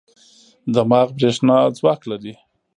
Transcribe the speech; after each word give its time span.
دماغ 0.73 1.07
برېښنا 1.17 1.57
ځواک 1.77 2.01
لري. 2.11 2.33